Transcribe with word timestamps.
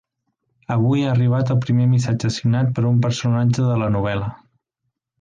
Avui 0.75 1.03
ha 1.03 1.11
arribat 1.11 1.51
el 1.55 1.59
primer 1.67 1.85
missatge 1.93 2.33
signat 2.39 2.73
per 2.79 2.87
un 2.95 2.99
personatge 3.07 3.71
de 3.71 3.81
la 3.85 3.95
novel·la. 3.99 4.35